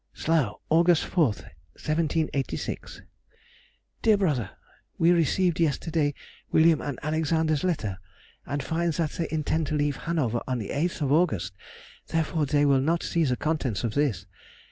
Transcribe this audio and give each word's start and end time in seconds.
SLOUGH, 0.15 0.59
August 0.69 1.05
4, 1.05 1.25
1786. 1.25 3.03
DEAR 4.01 4.17
BROTHER,— 4.17 4.49
We 4.97 5.11
received 5.11 5.59
yesterday 5.59 6.15
William's 6.51 6.81
and 6.81 6.99
Alexander's 7.03 7.63
letter, 7.63 7.99
and 8.47 8.63
find 8.63 8.93
that 8.93 9.11
they 9.11 9.27
intend 9.29 9.67
to 9.67 9.75
leave 9.75 9.97
Hanover 9.97 10.41
on 10.47 10.57
the 10.57 10.69
8th 10.69 11.03
of 11.03 11.11
August, 11.11 11.53
therefore 12.07 12.47
they 12.47 12.65
will 12.65 12.81
not 12.81 13.03
see 13.03 13.23
the 13.25 13.37
contents 13.37 13.83
of 13.83 13.93
this. 13.93 14.25